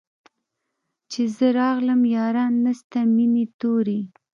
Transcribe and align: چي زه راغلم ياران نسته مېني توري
چي 1.11 1.21
زه 1.35 1.45
راغلم 1.59 2.01
ياران 2.17 2.53
نسته 2.65 2.99
مېني 3.15 3.45
توري 3.59 3.99